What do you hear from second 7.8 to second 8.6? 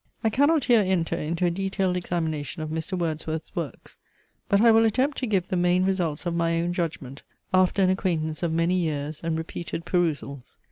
an acquaintance of